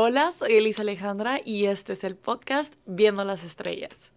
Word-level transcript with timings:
Hola, 0.00 0.30
soy 0.30 0.52
Elisa 0.52 0.82
Alejandra 0.82 1.40
y 1.44 1.64
este 1.64 1.94
es 1.94 2.04
el 2.04 2.14
podcast 2.14 2.74
Viendo 2.86 3.24
las 3.24 3.42
Estrellas. 3.42 4.12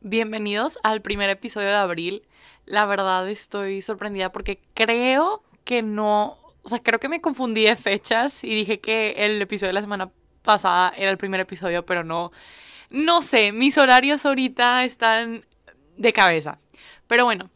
Bienvenidos 0.00 0.80
al 0.82 1.00
primer 1.00 1.30
episodio 1.30 1.68
de 1.68 1.76
abril. 1.76 2.26
La 2.66 2.86
verdad 2.86 3.28
estoy 3.28 3.82
sorprendida 3.82 4.32
porque 4.32 4.60
creo 4.74 5.44
que 5.62 5.82
no, 5.82 6.38
o 6.62 6.68
sea, 6.68 6.80
creo 6.80 6.98
que 6.98 7.08
me 7.08 7.20
confundí 7.20 7.62
de 7.62 7.76
fechas 7.76 8.42
y 8.42 8.52
dije 8.52 8.80
que 8.80 9.12
el 9.18 9.40
episodio 9.40 9.68
de 9.68 9.74
la 9.74 9.82
semana 9.82 10.10
pasada 10.42 10.92
era 10.96 11.12
el 11.12 11.18
primer 11.18 11.38
episodio, 11.38 11.86
pero 11.86 12.02
no, 12.02 12.32
no 12.90 13.22
sé, 13.22 13.52
mis 13.52 13.78
horarios 13.78 14.26
ahorita 14.26 14.82
están 14.82 15.44
de 15.98 16.12
cabeza. 16.12 16.58
Pero 17.06 17.24
bueno, 17.24 17.48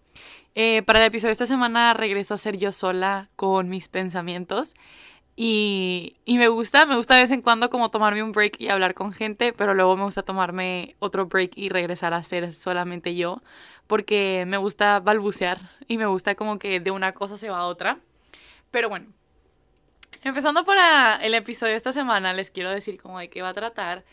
eh, 0.54 0.82
para 0.82 1.00
el 1.00 1.06
episodio 1.06 1.30
de 1.30 1.32
esta 1.32 1.46
semana 1.46 1.94
regreso 1.94 2.34
a 2.34 2.38
ser 2.38 2.58
yo 2.58 2.70
sola 2.70 3.28
con 3.34 3.68
mis 3.68 3.88
pensamientos. 3.88 4.74
Y, 5.36 6.16
y, 6.24 6.38
me 6.38 6.46
gusta, 6.46 6.86
me 6.86 6.96
gusta 6.96 7.14
de 7.16 7.22
vez 7.22 7.30
en 7.32 7.42
cuando 7.42 7.68
como 7.68 7.90
tomarme 7.90 8.22
un 8.22 8.30
break 8.30 8.60
y 8.60 8.68
hablar 8.68 8.94
con 8.94 9.12
gente, 9.12 9.52
pero 9.52 9.74
luego 9.74 9.96
me 9.96 10.04
gusta 10.04 10.22
tomarme 10.22 10.94
otro 11.00 11.26
break 11.26 11.52
y 11.56 11.70
regresar 11.70 12.14
a 12.14 12.22
ser 12.22 12.52
solamente 12.52 13.16
yo, 13.16 13.42
porque 13.88 14.44
me 14.46 14.58
gusta 14.58 15.00
balbucear 15.00 15.58
y 15.88 15.98
me 15.98 16.06
gusta 16.06 16.36
como 16.36 16.58
que 16.60 16.78
de 16.78 16.92
una 16.92 17.12
cosa 17.12 17.36
se 17.36 17.50
va 17.50 17.58
a 17.58 17.66
otra. 17.66 17.98
Pero 18.70 18.88
bueno, 18.88 19.06
empezando 20.22 20.64
para 20.64 21.16
el 21.16 21.34
episodio 21.34 21.74
esta 21.74 21.92
semana, 21.92 22.32
les 22.32 22.50
quiero 22.50 22.70
decir 22.70 23.00
como 23.00 23.18
de 23.18 23.28
qué 23.28 23.42
va 23.42 23.50
a 23.50 23.54
tratar. 23.54 24.04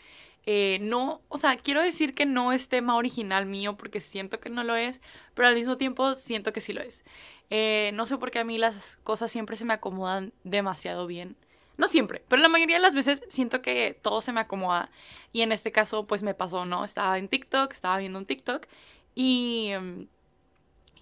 Eh, 0.46 0.78
no, 0.82 1.22
o 1.28 1.38
sea, 1.38 1.56
quiero 1.56 1.82
decir 1.82 2.14
que 2.14 2.26
no 2.26 2.52
es 2.52 2.68
tema 2.68 2.96
original 2.96 3.46
mío 3.46 3.76
porque 3.76 4.00
siento 4.00 4.40
que 4.40 4.50
no 4.50 4.64
lo 4.64 4.74
es, 4.76 5.00
pero 5.34 5.48
al 5.48 5.54
mismo 5.54 5.76
tiempo 5.76 6.14
siento 6.14 6.52
que 6.52 6.60
sí 6.60 6.72
lo 6.72 6.80
es. 6.80 7.04
Eh, 7.50 7.90
no 7.94 8.06
sé 8.06 8.18
por 8.18 8.30
qué 8.30 8.40
a 8.40 8.44
mí 8.44 8.58
las 8.58 8.96
cosas 9.04 9.30
siempre 9.30 9.56
se 9.56 9.64
me 9.64 9.74
acomodan 9.74 10.32
demasiado 10.44 11.06
bien. 11.06 11.36
No 11.76 11.88
siempre, 11.88 12.24
pero 12.28 12.42
la 12.42 12.48
mayoría 12.48 12.76
de 12.76 12.82
las 12.82 12.94
veces 12.94 13.22
siento 13.28 13.62
que 13.62 13.98
todo 14.02 14.20
se 14.22 14.32
me 14.32 14.40
acomoda. 14.40 14.90
Y 15.32 15.42
en 15.42 15.52
este 15.52 15.72
caso, 15.72 16.06
pues 16.06 16.22
me 16.22 16.34
pasó, 16.34 16.64
¿no? 16.64 16.84
Estaba 16.84 17.18
en 17.18 17.28
TikTok, 17.28 17.72
estaba 17.72 17.98
viendo 17.98 18.18
un 18.18 18.26
TikTok 18.26 18.66
y... 19.14 19.68
Em, 19.70 20.08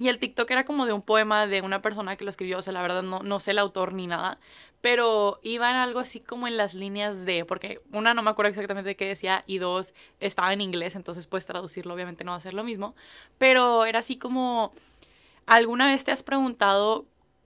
y 0.00 0.08
el 0.08 0.18
TikTok 0.18 0.50
era 0.50 0.64
como 0.64 0.86
de 0.86 0.94
un 0.94 1.02
poema 1.02 1.46
de 1.46 1.60
una 1.60 1.82
persona 1.82 2.16
que 2.16 2.24
lo 2.24 2.30
escribió, 2.30 2.58
o 2.58 2.62
sea, 2.62 2.72
la 2.72 2.80
verdad 2.80 3.02
no, 3.02 3.20
no 3.20 3.38
sé 3.38 3.50
el 3.50 3.58
autor 3.58 3.92
ni 3.92 4.06
nada, 4.06 4.40
pero 4.80 5.40
iban 5.42 5.76
algo 5.76 6.00
así 6.00 6.20
como 6.20 6.48
en 6.48 6.56
las 6.56 6.72
líneas 6.72 7.26
de, 7.26 7.44
porque 7.44 7.82
una 7.92 8.14
no 8.14 8.22
me 8.22 8.30
acuerdo 8.30 8.48
exactamente 8.48 8.96
qué 8.96 9.06
decía 9.06 9.44
y 9.46 9.58
dos 9.58 9.94
estaba 10.18 10.54
en 10.54 10.62
inglés, 10.62 10.96
entonces 10.96 11.26
puedes 11.26 11.44
traducirlo, 11.44 11.92
obviamente 11.92 12.24
no 12.24 12.30
va 12.30 12.38
a 12.38 12.40
ser 12.40 12.54
lo 12.54 12.64
mismo, 12.64 12.96
pero 13.36 13.84
era 13.84 13.98
así 13.98 14.16
como, 14.16 14.72
¿alguna 15.44 15.86
vez 15.86 16.02
te 16.02 16.12
has 16.12 16.22
preguntado 16.22 17.04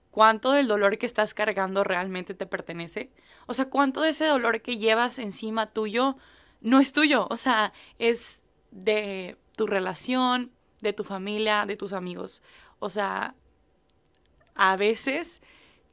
cuánto 0.09 0.53
del 0.53 0.69
dolor 0.69 0.97
que 0.97 1.05
estás 1.05 1.33
cargando 1.33 1.83
realmente 1.83 2.35
te 2.35 2.45
pertenece? 2.45 3.11
O 3.47 3.53
sea, 3.53 3.65
¿cuánto 3.69 3.99
de 3.99 4.11
ese 4.11 4.25
dolor 4.25 4.61
que 4.61 4.77
llevas 4.77 5.19
encima 5.19 5.67
tuyo 5.67 6.15
no 6.61 6.79
es 6.79 6.93
tuyo? 6.93 7.27
O 7.29 7.35
sea, 7.35 7.73
es 7.99 8.45
de 8.71 9.37
tu 9.57 9.67
relación, 9.67 10.51
de 10.81 10.93
tu 10.93 11.03
familia, 11.03 11.65
de 11.65 11.75
tus 11.75 11.93
amigos. 11.93 12.41
O 12.79 12.89
sea, 12.89 13.35
a 14.55 14.75
veces 14.75 15.41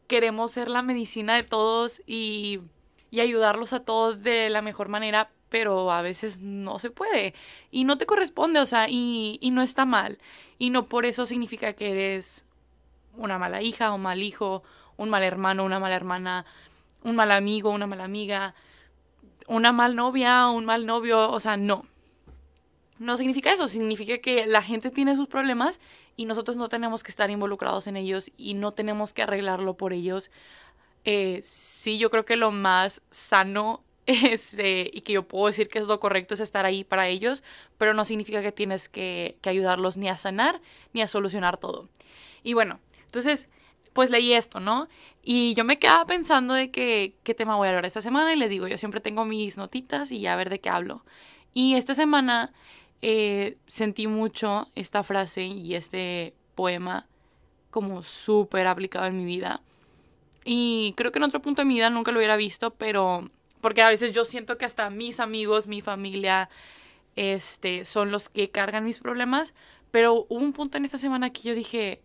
queremos 0.06 0.52
ser 0.52 0.68
la 0.68 0.82
medicina 0.82 1.34
de 1.34 1.42
todos 1.42 2.02
y, 2.06 2.60
y 3.10 3.20
ayudarlos 3.20 3.72
a 3.72 3.80
todos 3.80 4.22
de 4.22 4.50
la 4.50 4.62
mejor 4.62 4.88
manera, 4.88 5.30
pero 5.48 5.92
a 5.92 6.02
veces 6.02 6.40
no 6.40 6.78
se 6.78 6.90
puede 6.90 7.34
y 7.70 7.84
no 7.84 7.98
te 7.98 8.06
corresponde, 8.06 8.60
o 8.60 8.66
sea, 8.66 8.88
y, 8.88 9.38
y 9.40 9.50
no 9.50 9.62
está 9.62 9.84
mal. 9.84 10.18
Y 10.58 10.70
no 10.70 10.84
por 10.84 11.06
eso 11.06 11.26
significa 11.26 11.72
que 11.74 11.90
eres 11.90 12.46
una 13.16 13.38
mala 13.38 13.62
hija, 13.62 13.92
un 13.92 14.02
mal 14.02 14.22
hijo, 14.22 14.62
un 14.96 15.10
mal 15.10 15.22
hermano, 15.22 15.64
una 15.64 15.78
mala 15.78 15.96
hermana, 15.96 16.46
un 17.02 17.16
mal 17.16 17.30
amigo, 17.32 17.70
una 17.70 17.86
mala 17.86 18.04
amiga, 18.04 18.54
una 19.46 19.72
mal 19.72 19.96
novia, 19.96 20.48
un 20.48 20.64
mal 20.64 20.86
novio, 20.86 21.30
o 21.30 21.40
sea, 21.40 21.56
no 21.56 21.84
no 23.02 23.16
significa 23.16 23.52
eso, 23.52 23.68
significa 23.68 24.18
que 24.18 24.46
la 24.46 24.62
gente 24.62 24.90
tiene 24.90 25.16
sus 25.16 25.28
problemas 25.28 25.80
y 26.16 26.24
nosotros 26.24 26.56
no 26.56 26.68
tenemos 26.68 27.02
que 27.02 27.10
estar 27.10 27.30
involucrados 27.30 27.86
en 27.86 27.96
ellos 27.96 28.30
y 28.36 28.54
no 28.54 28.72
tenemos 28.72 29.12
que 29.12 29.22
arreglarlo 29.22 29.76
por 29.76 29.92
ellos. 29.92 30.30
Eh, 31.04 31.40
sí, 31.42 31.98
yo 31.98 32.10
creo 32.10 32.24
que 32.24 32.36
lo 32.36 32.50
más 32.50 33.02
sano 33.10 33.82
este, 34.06 34.90
y 34.92 35.02
que 35.02 35.14
yo 35.14 35.26
puedo 35.26 35.46
decir 35.46 35.68
que 35.68 35.78
es 35.78 35.86
lo 35.86 36.00
correcto 36.00 36.34
es 36.34 36.40
estar 36.40 36.64
ahí 36.64 36.84
para 36.84 37.08
ellos, 37.08 37.42
pero 37.78 37.94
no 37.94 38.04
significa 38.04 38.42
que 38.42 38.52
tienes 38.52 38.88
que, 38.88 39.36
que 39.42 39.50
ayudarlos 39.50 39.96
ni 39.96 40.08
a 40.08 40.16
sanar 40.16 40.60
ni 40.92 41.02
a 41.02 41.08
solucionar 41.08 41.56
todo. 41.56 41.88
Y 42.42 42.54
bueno, 42.54 42.80
entonces, 43.06 43.48
pues 43.92 44.10
leí 44.10 44.32
esto, 44.32 44.60
¿no? 44.60 44.88
Y 45.22 45.54
yo 45.54 45.64
me 45.64 45.78
quedaba 45.78 46.06
pensando 46.06 46.54
de 46.54 46.70
que, 46.70 47.14
qué 47.22 47.34
tema 47.34 47.56
voy 47.56 47.66
a 47.66 47.70
hablar 47.70 47.86
esta 47.86 48.02
semana 48.02 48.32
y 48.32 48.36
les 48.36 48.50
digo, 48.50 48.66
yo 48.66 48.78
siempre 48.78 49.00
tengo 49.00 49.24
mis 49.24 49.56
notitas 49.56 50.10
y 50.10 50.26
a 50.26 50.36
ver 50.36 50.50
de 50.50 50.60
qué 50.60 50.70
hablo. 50.70 51.04
Y 51.52 51.74
esta 51.74 51.94
semana 51.94 52.52
eh, 53.02 53.58
sentí 53.66 54.06
mucho 54.06 54.68
esta 54.74 55.02
frase 55.02 55.42
y 55.42 55.74
este 55.74 56.34
poema 56.54 57.06
como 57.70 58.02
súper 58.02 58.66
aplicado 58.66 59.06
en 59.06 59.16
mi 59.16 59.24
vida. 59.24 59.60
Y 60.44 60.94
creo 60.96 61.12
que 61.12 61.18
en 61.18 61.24
otro 61.24 61.42
punto 61.42 61.62
de 61.62 61.66
mi 61.66 61.74
vida 61.74 61.90
nunca 61.90 62.12
lo 62.12 62.18
hubiera 62.18 62.36
visto, 62.36 62.70
pero 62.70 63.30
porque 63.60 63.82
a 63.82 63.88
veces 63.88 64.12
yo 64.12 64.24
siento 64.24 64.58
que 64.58 64.64
hasta 64.64 64.90
mis 64.90 65.20
amigos, 65.20 65.66
mi 65.66 65.82
familia, 65.82 66.48
este, 67.16 67.84
son 67.84 68.10
los 68.10 68.28
que 68.28 68.50
cargan 68.50 68.84
mis 68.84 68.98
problemas, 68.98 69.54
pero 69.90 70.26
hubo 70.28 70.40
un 70.40 70.52
punto 70.52 70.78
en 70.78 70.84
esta 70.84 70.98
semana 70.98 71.30
que 71.30 71.42
yo 71.42 71.54
dije, 71.54 72.02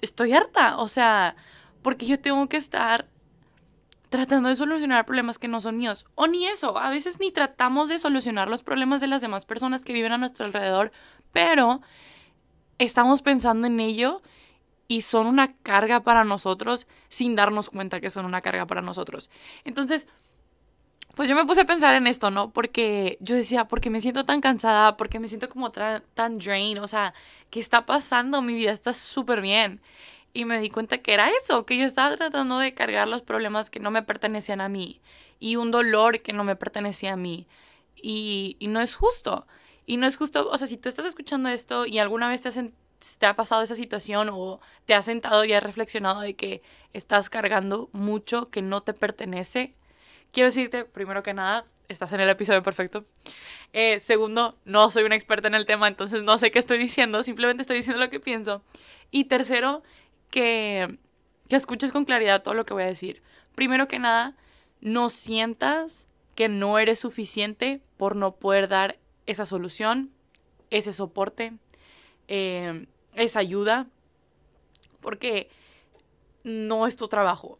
estoy 0.00 0.32
harta, 0.32 0.78
o 0.78 0.88
sea, 0.88 1.36
porque 1.82 2.06
yo 2.06 2.18
tengo 2.20 2.48
que 2.48 2.56
estar 2.56 3.08
tratando 4.08 4.48
de 4.48 4.56
solucionar 4.56 5.04
problemas 5.04 5.38
que 5.38 5.48
no 5.48 5.60
son 5.60 5.76
míos. 5.76 6.06
O 6.14 6.26
ni 6.26 6.46
eso, 6.46 6.78
a 6.78 6.90
veces 6.90 7.20
ni 7.20 7.30
tratamos 7.30 7.88
de 7.88 7.98
solucionar 7.98 8.48
los 8.48 8.62
problemas 8.62 9.00
de 9.00 9.06
las 9.06 9.20
demás 9.20 9.44
personas 9.44 9.84
que 9.84 9.92
viven 9.92 10.12
a 10.12 10.18
nuestro 10.18 10.46
alrededor, 10.46 10.92
pero 11.32 11.80
estamos 12.78 13.22
pensando 13.22 13.66
en 13.66 13.80
ello 13.80 14.22
y 14.86 15.02
son 15.02 15.26
una 15.26 15.54
carga 15.56 16.00
para 16.00 16.24
nosotros 16.24 16.86
sin 17.08 17.36
darnos 17.36 17.70
cuenta 17.70 18.00
que 18.00 18.10
son 18.10 18.24
una 18.24 18.40
carga 18.40 18.66
para 18.66 18.80
nosotros. 18.80 19.30
Entonces, 19.64 20.08
pues 21.14 21.28
yo 21.28 21.34
me 21.34 21.44
puse 21.44 21.62
a 21.62 21.66
pensar 21.66 21.94
en 21.96 22.06
esto, 22.06 22.30
¿no? 22.30 22.50
Porque 22.50 23.18
yo 23.20 23.34
decía, 23.34 23.66
porque 23.66 23.90
me 23.90 24.00
siento 24.00 24.24
tan 24.24 24.40
cansada, 24.40 24.96
porque 24.96 25.18
me 25.18 25.28
siento 25.28 25.48
como 25.48 25.70
tan 25.70 26.38
drain, 26.38 26.78
o 26.78 26.86
sea, 26.86 27.12
¿qué 27.50 27.60
está 27.60 27.84
pasando? 27.84 28.40
Mi 28.40 28.54
vida 28.54 28.70
está 28.70 28.92
súper 28.92 29.40
bien 29.40 29.80
y 30.32 30.44
me 30.44 30.60
di 30.60 30.70
cuenta 30.70 30.98
que 30.98 31.14
era 31.14 31.30
eso, 31.42 31.66
que 31.66 31.76
yo 31.76 31.84
estaba 31.84 32.16
tratando 32.16 32.58
de 32.58 32.74
cargar 32.74 33.08
los 33.08 33.22
problemas 33.22 33.70
que 33.70 33.80
no 33.80 33.90
me 33.90 34.02
pertenecían 34.02 34.60
a 34.60 34.68
mí 34.68 35.00
y 35.40 35.56
un 35.56 35.70
dolor 35.70 36.20
que 36.20 36.32
no 36.32 36.44
me 36.44 36.56
pertenecía 36.56 37.14
a 37.14 37.16
mí. 37.16 37.46
Y, 37.96 38.56
no 38.60 38.80
es 38.80 38.94
justo. 38.94 39.46
Y 39.86 39.96
no 39.96 40.06
es 40.06 40.16
justo, 40.16 40.48
o 40.48 40.58
sea, 40.58 40.68
si 40.68 40.76
tú 40.76 40.88
estás 40.88 41.06
escuchando 41.06 41.48
esto 41.48 41.86
y 41.86 41.98
alguna 41.98 42.28
vez 42.28 42.42
te, 42.42 42.50
te 43.18 43.26
ha 43.26 43.34
pasado 43.36 43.62
esa 43.62 43.74
situación 43.74 44.28
o 44.30 44.60
te 44.86 44.94
has 44.94 45.06
sentado 45.06 45.44
y 45.44 45.52
has 45.52 45.62
reflexionado 45.62 46.20
de 46.20 46.36
que 46.36 46.62
estás 46.92 47.30
cargando 47.30 47.88
mucho 47.92 48.50
que 48.50 48.60
no 48.62 48.82
te 48.82 48.92
pertenece, 48.92 49.74
quiero 50.30 50.48
decirte, 50.48 50.84
primero 50.84 51.22
que 51.22 51.32
nada, 51.32 51.64
estás 51.88 52.12
en 52.12 52.20
el 52.20 52.28
episodio 52.28 52.62
perfecto. 52.62 53.04
Eh, 53.72 54.00
segundo, 54.00 54.58
no 54.64 54.90
soy 54.90 55.04
una 55.04 55.14
experta 55.14 55.48
en 55.48 55.54
el 55.54 55.66
tema, 55.66 55.88
entonces 55.88 56.22
no 56.22 56.38
sé 56.38 56.50
qué 56.50 56.58
estoy 56.58 56.78
diciendo, 56.78 57.22
simplemente 57.22 57.62
estoy 57.62 57.76
diciendo 57.76 58.02
lo 58.02 58.10
que 58.10 58.20
pienso. 58.20 58.62
Y 59.10 59.24
tercero, 59.24 59.82
que, 60.30 60.98
que 61.48 61.56
escuches 61.56 61.92
con 61.92 62.04
claridad 62.04 62.42
todo 62.42 62.54
lo 62.54 62.66
que 62.66 62.74
voy 62.74 62.84
a 62.84 62.86
decir. 62.86 63.22
Primero 63.54 63.88
que 63.88 63.98
nada, 63.98 64.36
no 64.80 65.10
sientas 65.10 66.06
que 66.34 66.48
no 66.48 66.78
eres 66.78 67.00
suficiente 67.00 67.80
por 67.96 68.14
no 68.14 68.36
poder 68.36 68.68
dar 68.68 68.98
esa 69.26 69.44
solución, 69.44 70.10
ese 70.70 70.92
soporte, 70.92 71.52
eh, 72.28 72.86
esa 73.14 73.40
ayuda, 73.40 73.86
porque 75.00 75.50
no 76.44 76.86
es 76.86 76.96
tu 76.96 77.08
trabajo. 77.08 77.58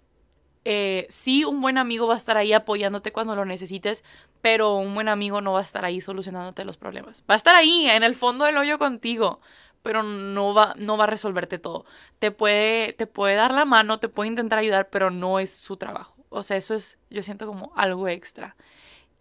Eh, 0.64 1.06
sí, 1.08 1.44
un 1.44 1.60
buen 1.60 1.78
amigo 1.78 2.06
va 2.06 2.14
a 2.14 2.18
estar 2.18 2.36
ahí 2.36 2.52
apoyándote 2.52 3.12
cuando 3.12 3.34
lo 3.34 3.44
necesites, 3.44 4.04
pero 4.40 4.76
un 4.76 4.94
buen 4.94 5.08
amigo 5.08 5.40
no 5.40 5.52
va 5.52 5.60
a 5.60 5.62
estar 5.62 5.84
ahí 5.84 6.00
solucionándote 6.00 6.64
los 6.64 6.76
problemas. 6.76 7.22
Va 7.28 7.34
a 7.34 7.36
estar 7.36 7.54
ahí, 7.54 7.88
en 7.88 8.02
el 8.02 8.14
fondo 8.14 8.44
del 8.44 8.58
hoyo 8.58 8.78
contigo, 8.78 9.40
pero 9.88 10.02
no 10.02 10.52
va, 10.52 10.74
no 10.76 10.98
va 10.98 11.04
a 11.04 11.06
resolverte 11.06 11.58
todo. 11.58 11.86
Te 12.18 12.30
puede, 12.30 12.92
te 12.92 13.06
puede 13.06 13.36
dar 13.36 13.54
la 13.54 13.64
mano, 13.64 13.98
te 13.98 14.10
puede 14.10 14.28
intentar 14.28 14.58
ayudar, 14.58 14.90
pero 14.90 15.10
no 15.10 15.38
es 15.38 15.50
su 15.50 15.78
trabajo. 15.78 16.14
O 16.28 16.42
sea, 16.42 16.58
eso 16.58 16.74
es, 16.74 16.98
yo 17.08 17.22
siento 17.22 17.46
como 17.46 17.72
algo 17.74 18.06
extra. 18.06 18.54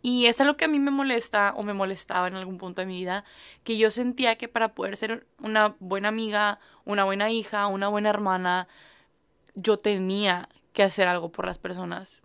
Y 0.02 0.26
eso 0.26 0.44
es 0.44 0.48
lo 0.48 0.58
que 0.58 0.66
a 0.66 0.68
mí 0.68 0.78
me 0.78 0.92
molesta 0.92 1.54
o 1.56 1.64
me 1.64 1.72
molestaba 1.74 2.28
en 2.28 2.36
algún 2.36 2.58
punto 2.58 2.82
de 2.82 2.86
mi 2.86 3.00
vida, 3.00 3.24
que 3.64 3.78
yo 3.78 3.90
sentía 3.92 4.36
que 4.36 4.50
para 4.50 4.74
poder 4.74 4.98
ser 4.98 5.26
una 5.40 5.78
buena 5.80 6.10
amiga, 6.10 6.60
una 6.84 7.06
buena 7.06 7.32
hija, 7.32 7.68
una 7.68 7.88
buena 7.88 8.10
hermana, 8.10 8.68
yo 9.56 9.78
tenía 9.78 10.50
que 10.74 10.84
hacer 10.84 11.08
algo 11.08 11.32
por 11.32 11.46
las 11.46 11.60
personas. 11.60 12.24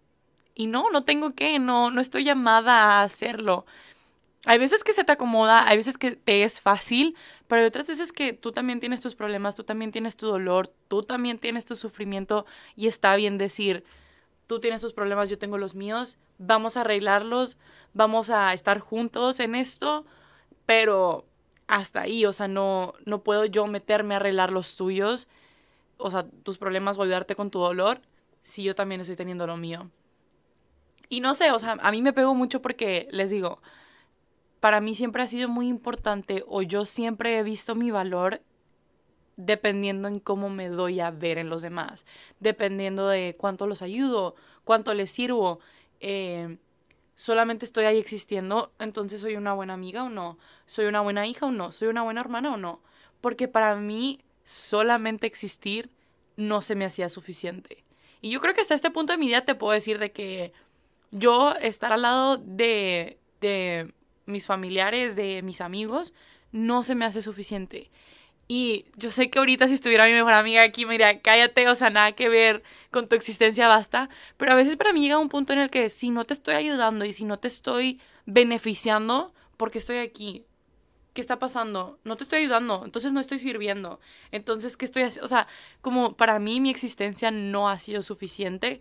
Y 0.57 0.67
no, 0.67 0.91
no 0.91 1.05
tengo 1.05 1.37
que, 1.37 1.61
no, 1.61 1.93
no 1.93 2.01
estoy 2.01 2.25
llamada 2.25 2.99
a 2.99 3.03
hacerlo. 3.05 3.67
Hay 4.45 4.59
veces 4.59 4.83
que 4.83 4.93
se 4.93 5.05
te 5.05 5.13
acomoda, 5.13 5.69
hay 5.69 5.77
veces 5.77 5.97
que 5.97 6.17
te 6.17 6.43
es 6.43 6.61
fácil, 6.61 7.17
pero 7.47 7.61
hay 7.61 7.67
otras 7.67 7.87
veces 7.87 8.13
que 8.13 8.33
tú 8.33 8.51
también 8.51 8.81
tienes 8.81 9.01
tus 9.01 9.15
problemas, 9.15 9.55
tú 9.55 9.63
también 9.63 9.93
tienes 9.93 10.17
tu 10.17 10.27
dolor, 10.27 10.69
tú 10.89 11.05
también 11.05 11.39
tienes 11.39 11.65
tu 11.65 11.77
sufrimiento 11.77 12.45
y 12.75 12.89
está 12.89 13.15
bien 13.15 13.39
decir, 13.39 13.85
tú 14.49 14.59
tienes 14.59 14.81
tus 14.81 14.93
problemas, 14.93 15.31
yo 15.31 15.39
tengo 15.39 15.59
los 15.59 15.77
míos, 15.77 16.19
vamos 16.39 16.77
a 16.77 16.81
arreglarlos, 16.81 17.57
vamos 17.95 18.31
a 18.31 18.53
estar 18.53 18.81
juntos 18.81 19.39
en 19.39 19.55
esto, 19.55 20.05
pero 20.67 21.25
hasta 21.69 22.01
ahí, 22.01 22.27
o 22.27 22.33
sea, 22.33 22.49
no, 22.49 22.95
no 23.05 23.23
puedo 23.23 23.45
yo 23.45 23.69
meterme 23.69 24.15
a 24.15 24.17
arreglar 24.17 24.51
los 24.51 24.77
tuyos, 24.77 25.29
o 25.99 26.11
sea, 26.11 26.27
tus 26.43 26.59
problemas 26.59 26.99
o 26.99 27.37
con 27.37 27.51
tu 27.51 27.61
dolor, 27.61 28.01
si 28.43 28.65
yo 28.65 28.75
también 28.75 29.01
estoy 29.01 29.15
teniendo 29.15 29.47
lo 29.47 29.57
mío. 29.57 29.89
Y 31.09 31.21
no 31.21 31.35
sé, 31.35 31.53
o 31.53 31.59
sea, 31.61 31.77
a 31.81 31.91
mí 31.93 32.03
me 32.03 32.13
pegó 32.13 32.35
mucho 32.35 32.61
porque, 32.61 33.07
les 33.13 33.31
digo, 33.31 33.61
para 34.63 34.81
mí 34.81 34.95
siempre 34.95 35.25
ha 35.25 35.27
sido 35.27 35.49
muy 35.49 35.67
importante 35.67 36.45
o 36.47 36.63
yo 36.63 36.85
siempre 36.85 37.37
he 37.37 37.43
visto 37.43 37.75
mi 37.75 37.91
valor 37.91 38.43
dependiendo 39.37 40.07
en 40.07 40.21
cómo 40.21 40.51
me 40.51 40.69
doy 40.69 41.01
a 41.01 41.11
ver 41.11 41.39
en 41.39 41.49
los 41.49 41.63
demás, 41.63 42.07
dependiendo 42.39 43.09
de 43.09 43.35
cuánto 43.37 43.67
los 43.67 43.83
ayudo, 43.83 44.37
cuánto 44.63 44.95
les 44.95 45.11
sirvo. 45.11 45.59
Eh, 45.99 46.59
solamente 47.17 47.65
estoy 47.65 47.87
ahí 47.87 47.99
existiendo, 47.99 48.73
entonces 48.79 49.21
soy 49.21 49.35
una 49.35 49.53
buena 49.53 49.75
amiga 49.75 50.05
o 50.05 50.11
no, 50.11 50.39
soy 50.67 50.85
una 50.85 51.01
buena 51.01 51.27
hija 51.27 51.47
o 51.47 51.51
no, 51.51 51.73
soy 51.73 51.89
una 51.89 52.03
buena 52.03 52.21
hermana 52.21 52.55
o 52.55 52.57
no. 52.57 52.83
Porque 53.21 53.49
para 53.49 53.75
mí 53.75 54.21
solamente 54.45 55.27
existir 55.27 55.91
no 56.37 56.61
se 56.61 56.77
me 56.77 56.85
hacía 56.85 57.09
suficiente. 57.09 57.83
Y 58.21 58.31
yo 58.31 58.41
creo 58.41 58.55
que 58.55 58.61
hasta 58.61 58.77
este 58.77 58.93
punto 58.93 59.13
de 59.13 59.19
mi 59.19 59.27
vida 59.27 59.45
te 59.45 59.57
puedo 59.57 59.73
decir 59.73 59.99
de 59.99 60.13
que 60.13 60.53
yo 61.11 61.57
estar 61.57 61.93
al 61.93 62.03
lado 62.03 62.37
de, 62.37 63.19
de 63.41 63.93
mis 64.27 64.47
familiares, 64.47 65.17
de 65.17 65.43
mis 65.43 65.61
amigos, 65.61 66.15
no 66.53 66.83
se 66.83 66.95
me 66.95 67.05
hace 67.05 67.23
suficiente. 67.23 67.91
Y 68.49 68.87
yo 68.97 69.11
sé 69.11 69.31
que 69.31 69.39
ahorita 69.39 69.69
si 69.69 69.75
estuviera 69.75 70.05
mi 70.07 70.13
mejor 70.13 70.35
amiga 70.35 70.63
aquí 70.63 70.85
me 70.85 70.93
diría, 70.93 71.21
cállate, 71.21 71.69
o 71.69 71.75
sea, 71.75 71.91
nada 71.91 72.13
que 72.13 72.29
ver 72.29 72.63
con 72.91 73.09
tu 73.09 73.17
existencia, 73.17 73.69
basta. 73.69 74.11
Pero 74.37 74.53
a 74.53 74.55
veces 74.55 74.77
para 74.77 74.93
mí 74.93 75.01
llega 75.01 75.19
un 75.19 75.29
punto 75.29 75.53
en 75.53 75.61
el 75.61 75.71
que 75.71 75.89
si 75.91 76.11
no 76.11 76.25
te 76.25 76.35
estoy 76.35 76.55
ayudando 76.55 77.05
y 77.05 77.13
si 77.13 77.25
no 77.25 77.39
te 77.39 77.49
estoy 77.49 78.01
beneficiando, 78.27 79.33
porque 79.57 79.79
estoy 79.79 79.99
aquí? 79.99 80.45
¿Qué 81.15 81.21
está 81.21 81.39
pasando? 81.39 81.99
No 82.05 82.17
te 82.17 82.25
estoy 82.25 82.41
ayudando, 82.41 82.83
entonces 82.85 83.13
no 83.13 83.21
estoy 83.21 83.39
sirviendo. 83.39 84.01
Entonces, 84.31 84.77
¿qué 84.77 84.87
estoy 84.87 85.03
haciendo? 85.03 85.25
O 85.25 85.29
sea, 85.29 85.47
como 85.83 86.17
para 86.17 86.39
mí 86.39 86.61
mi 86.61 86.71
existencia 86.71 87.31
no 87.31 87.69
ha 87.69 87.79
sido 87.79 88.03
suficiente 88.03 88.81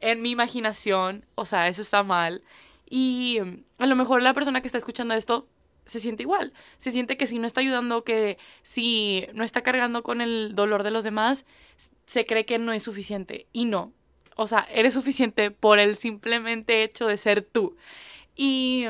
en 0.00 0.22
mi 0.22 0.30
imaginación, 0.30 1.26
o 1.34 1.46
sea, 1.46 1.68
eso 1.68 1.82
está 1.82 2.02
mal. 2.02 2.42
Y 2.90 3.38
a 3.78 3.86
lo 3.86 3.96
mejor 3.96 4.20
la 4.20 4.34
persona 4.34 4.60
que 4.60 4.68
está 4.68 4.76
escuchando 4.76 5.14
esto 5.14 5.48
se 5.86 6.00
siente 6.00 6.24
igual. 6.24 6.52
Se 6.76 6.90
siente 6.90 7.16
que 7.16 7.26
si 7.26 7.38
no 7.38 7.46
está 7.46 7.60
ayudando, 7.60 8.04
que 8.04 8.36
si 8.62 9.26
no 9.32 9.44
está 9.44 9.62
cargando 9.62 10.02
con 10.02 10.20
el 10.20 10.54
dolor 10.54 10.82
de 10.82 10.90
los 10.90 11.04
demás, 11.04 11.46
se 12.06 12.26
cree 12.26 12.44
que 12.44 12.58
no 12.58 12.72
es 12.72 12.82
suficiente. 12.82 13.46
Y 13.52 13.64
no. 13.64 13.92
O 14.36 14.46
sea, 14.46 14.66
eres 14.72 14.94
suficiente 14.94 15.50
por 15.50 15.78
el 15.78 15.96
simplemente 15.96 16.82
hecho 16.82 17.06
de 17.06 17.16
ser 17.16 17.42
tú. 17.42 17.76
Y 18.34 18.86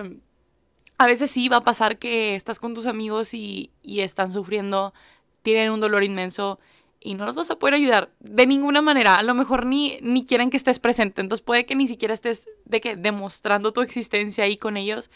a 0.96 1.06
veces 1.06 1.30
sí 1.30 1.48
va 1.48 1.58
a 1.58 1.62
pasar 1.62 1.98
que 1.98 2.34
estás 2.34 2.58
con 2.58 2.74
tus 2.74 2.86
amigos 2.86 3.34
y, 3.34 3.70
y 3.82 4.00
están 4.00 4.32
sufriendo, 4.32 4.94
tienen 5.42 5.70
un 5.70 5.80
dolor 5.80 6.04
inmenso 6.04 6.58
y 7.00 7.14
no 7.14 7.24
los 7.24 7.34
vas 7.34 7.50
a 7.50 7.58
poder 7.58 7.74
ayudar 7.74 8.10
de 8.20 8.46
ninguna 8.46 8.82
manera. 8.82 9.16
A 9.16 9.22
lo 9.22 9.34
mejor 9.34 9.66
ni, 9.66 9.98
ni 10.02 10.26
quieren 10.26 10.50
que 10.50 10.56
estés 10.56 10.78
presente. 10.78 11.20
Entonces 11.20 11.42
puede 11.44 11.66
que 11.66 11.74
ni 11.74 11.88
siquiera 11.88 12.14
estés 12.14 12.48
de 12.66 12.80
que 12.80 12.96
demostrando 12.96 13.72
tu 13.72 13.80
existencia 13.80 14.44
ahí 14.44 14.56
con 14.56 14.76
ellos 14.76 15.10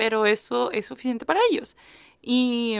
pero 0.00 0.24
eso 0.24 0.70
es 0.72 0.86
suficiente 0.86 1.26
para 1.26 1.40
ellos. 1.50 1.76
Y, 2.22 2.78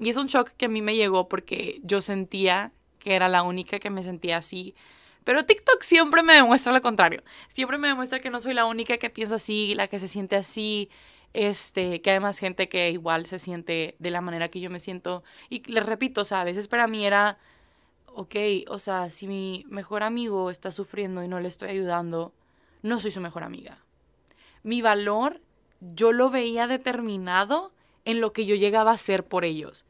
y 0.00 0.08
es 0.08 0.16
un 0.16 0.26
shock 0.26 0.50
que 0.56 0.64
a 0.64 0.68
mí 0.68 0.82
me 0.82 0.96
llegó 0.96 1.28
porque 1.28 1.78
yo 1.84 2.00
sentía 2.00 2.72
que 2.98 3.14
era 3.14 3.28
la 3.28 3.44
única 3.44 3.78
que 3.78 3.88
me 3.88 4.02
sentía 4.02 4.38
así. 4.38 4.74
Pero 5.22 5.46
TikTok 5.46 5.82
siempre 5.82 6.24
me 6.24 6.34
demuestra 6.34 6.72
lo 6.72 6.82
contrario. 6.82 7.22
Siempre 7.46 7.78
me 7.78 7.86
demuestra 7.86 8.18
que 8.18 8.30
no 8.30 8.40
soy 8.40 8.52
la 8.52 8.66
única 8.66 8.98
que 8.98 9.10
pienso 9.10 9.36
así, 9.36 9.76
la 9.76 9.86
que 9.86 10.00
se 10.00 10.08
siente 10.08 10.34
así. 10.34 10.90
Este, 11.36 12.00
que 12.00 12.12
hay 12.12 12.18
más 12.18 12.38
gente 12.38 12.70
que 12.70 12.90
igual 12.90 13.26
se 13.26 13.38
siente 13.38 13.94
de 13.98 14.10
la 14.10 14.22
manera 14.22 14.48
que 14.48 14.58
yo 14.58 14.70
me 14.70 14.80
siento. 14.80 15.22
Y 15.50 15.70
les 15.70 15.84
repito, 15.84 16.22
o 16.22 16.24
sea, 16.24 16.40
a 16.40 16.44
veces 16.44 16.66
para 16.66 16.86
mí 16.86 17.04
era, 17.04 17.36
ok, 18.06 18.34
o 18.68 18.78
sea, 18.78 19.10
si 19.10 19.26
mi 19.28 19.62
mejor 19.68 20.02
amigo 20.02 20.50
está 20.50 20.72
sufriendo 20.72 21.22
y 21.22 21.28
no 21.28 21.38
le 21.38 21.48
estoy 21.48 21.68
ayudando, 21.68 22.32
no 22.80 23.00
soy 23.00 23.10
su 23.10 23.20
mejor 23.20 23.44
amiga. 23.44 23.84
Mi 24.62 24.80
valor 24.80 25.42
yo 25.80 26.10
lo 26.12 26.30
veía 26.30 26.66
determinado 26.68 27.70
en 28.06 28.22
lo 28.22 28.32
que 28.32 28.46
yo 28.46 28.54
llegaba 28.54 28.92
a 28.92 28.98
ser 28.98 29.26
por 29.26 29.44
ellos. 29.44 29.84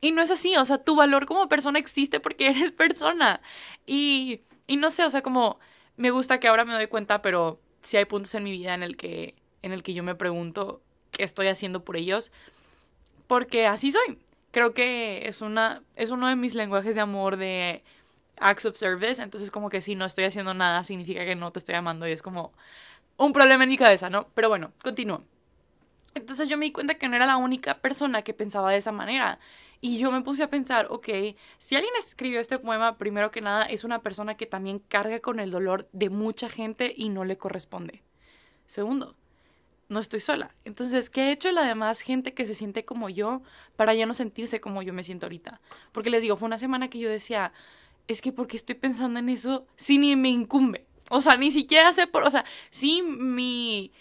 Y 0.00 0.12
no 0.12 0.22
es 0.22 0.30
así, 0.30 0.56
o 0.56 0.64
sea, 0.64 0.78
tu 0.78 0.96
valor 0.96 1.26
como 1.26 1.50
persona 1.50 1.78
existe 1.78 2.18
porque 2.18 2.46
eres 2.50 2.72
persona. 2.72 3.42
Y, 3.84 4.40
y 4.66 4.78
no 4.78 4.88
sé, 4.88 5.04
o 5.04 5.10
sea, 5.10 5.20
como 5.20 5.58
me 5.96 6.10
gusta 6.12 6.40
que 6.40 6.48
ahora 6.48 6.64
me 6.64 6.72
doy 6.72 6.86
cuenta, 6.86 7.20
pero 7.20 7.60
sí 7.82 7.98
hay 7.98 8.06
puntos 8.06 8.34
en 8.34 8.44
mi 8.44 8.52
vida 8.52 8.72
en 8.72 8.82
el 8.82 8.96
que, 8.96 9.34
en 9.62 9.72
el 9.72 9.82
que 9.82 9.94
yo 9.94 10.02
me 10.02 10.14
pregunto 10.14 10.82
qué 11.10 11.24
estoy 11.24 11.48
haciendo 11.48 11.84
por 11.84 11.96
ellos. 11.96 12.32
Porque 13.26 13.66
así 13.66 13.92
soy. 13.92 14.18
Creo 14.50 14.72
que 14.72 15.28
es, 15.28 15.42
una, 15.42 15.82
es 15.96 16.10
uno 16.10 16.28
de 16.28 16.36
mis 16.36 16.54
lenguajes 16.54 16.94
de 16.94 17.00
amor 17.00 17.36
de 17.36 17.82
acts 18.40 18.66
of 18.66 18.76
service. 18.76 19.22
Entonces 19.22 19.50
como 19.50 19.68
que 19.68 19.80
si 19.80 19.94
no 19.94 20.04
estoy 20.04 20.24
haciendo 20.24 20.54
nada 20.54 20.84
significa 20.84 21.24
que 21.24 21.34
no 21.34 21.50
te 21.50 21.58
estoy 21.58 21.74
amando 21.74 22.08
y 22.08 22.12
es 22.12 22.22
como, 22.22 22.52
un 23.18 23.32
problema 23.32 23.64
en 23.64 23.70
mi 23.70 23.76
cabeza, 23.76 24.08
¿no? 24.08 24.28
Pero 24.34 24.48
bueno, 24.48 24.72
continúo. 24.82 25.22
Entonces 26.14 26.48
yo 26.48 26.56
me 26.56 26.66
di 26.66 26.72
cuenta 26.72 26.94
que 26.94 27.08
no 27.08 27.16
era 27.16 27.26
la 27.26 27.36
única 27.36 27.74
persona 27.78 28.22
que 28.22 28.32
pensaba 28.32 28.70
de 28.70 28.78
esa 28.78 28.92
manera. 28.92 29.38
Y 29.80 29.98
yo 29.98 30.10
me 30.10 30.22
puse 30.22 30.42
a 30.42 30.50
pensar, 30.50 30.86
ok, 30.90 31.08
si 31.58 31.76
alguien 31.76 31.92
escribió 31.98 32.40
este 32.40 32.58
poema, 32.58 32.96
primero 32.96 33.30
que 33.30 33.40
nada, 33.40 33.64
es 33.64 33.84
una 33.84 34.00
persona 34.00 34.36
que 34.36 34.46
también 34.46 34.80
carga 34.80 35.20
con 35.20 35.38
el 35.38 35.50
dolor 35.50 35.88
de 35.92 36.10
mucha 36.10 36.48
gente 36.48 36.92
y 36.96 37.10
no 37.10 37.24
le 37.24 37.36
corresponde. 37.36 38.02
Segundo, 38.66 39.16
no 39.88 40.00
estoy 40.00 40.20
sola. 40.20 40.54
Entonces, 40.64 41.10
¿qué 41.10 41.22
ha 41.22 41.32
hecho 41.32 41.50
la 41.52 41.64
demás 41.64 42.00
gente 42.00 42.34
que 42.34 42.46
se 42.46 42.54
siente 42.54 42.84
como 42.84 43.08
yo 43.08 43.42
para 43.76 43.94
ya 43.94 44.06
no 44.06 44.14
sentirse 44.14 44.60
como 44.60 44.82
yo 44.82 44.92
me 44.92 45.02
siento 45.02 45.26
ahorita? 45.26 45.60
Porque 45.92 46.10
les 46.10 46.22
digo, 46.22 46.36
fue 46.36 46.46
una 46.46 46.58
semana 46.58 46.88
que 46.88 46.98
yo 46.98 47.08
decía, 47.08 47.52
es 48.06 48.22
que 48.22 48.32
porque 48.32 48.56
estoy 48.56 48.74
pensando 48.74 49.18
en 49.18 49.28
eso 49.28 49.66
si 49.76 49.98
ni 49.98 50.16
me 50.16 50.28
incumbe. 50.28 50.86
O 51.10 51.22
sea, 51.22 51.36
ni 51.36 51.50
siquiera 51.50 51.92
sé 51.92 52.06
por, 52.06 52.22
o 52.24 52.30
sea, 52.30 52.44
sí 52.70 53.02
mi, 53.02 53.92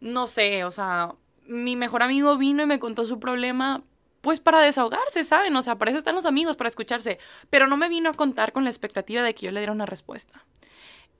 no 0.00 0.26
sé, 0.26 0.64
o 0.64 0.72
sea, 0.72 1.14
mi 1.46 1.76
mejor 1.76 2.02
amigo 2.02 2.36
vino 2.38 2.62
y 2.62 2.66
me 2.66 2.78
contó 2.78 3.04
su 3.04 3.20
problema, 3.20 3.82
pues 4.22 4.40
para 4.40 4.60
desahogarse, 4.60 5.24
¿saben? 5.24 5.54
O 5.56 5.62
sea, 5.62 5.76
para 5.76 5.90
eso 5.90 5.98
están 5.98 6.14
los 6.14 6.26
amigos, 6.26 6.56
para 6.56 6.68
escucharse. 6.68 7.18
Pero 7.50 7.66
no 7.66 7.76
me 7.76 7.88
vino 7.88 8.10
a 8.10 8.14
contar 8.14 8.52
con 8.52 8.64
la 8.64 8.70
expectativa 8.70 9.22
de 9.22 9.34
que 9.34 9.46
yo 9.46 9.52
le 9.52 9.60
diera 9.60 9.72
una 9.72 9.86
respuesta. 9.86 10.44